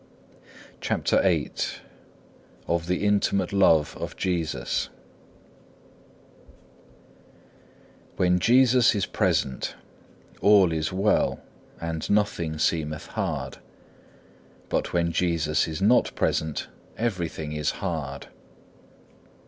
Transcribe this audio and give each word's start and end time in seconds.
6. 0.77 0.77
CHAPTER 0.81 1.21
VIII 1.21 1.51
Of 2.67 2.87
the 2.87 3.05
intimate 3.05 3.53
love 3.53 3.95
of 3.97 4.15
Jesus 4.17 4.89
When 8.15 8.39
Jesus 8.39 8.95
is 8.95 9.05
present 9.05 9.75
all 10.41 10.71
is 10.71 10.91
well 10.91 11.39
and 11.79 12.09
nothing 12.09 12.57
seemeth 12.57 13.05
hard, 13.09 13.59
but 14.69 14.91
when 14.91 15.11
Jesus 15.11 15.67
is 15.67 15.83
not 15.83 16.15
present 16.15 16.67
everything 16.97 17.51
is 17.53 17.69
hard. 17.69 18.25